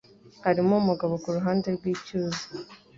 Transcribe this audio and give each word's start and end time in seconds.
Hariho 0.45 0.73
umugabo 0.81 1.13
kuruhande 1.23 1.67
rwicyuzi. 1.77 2.45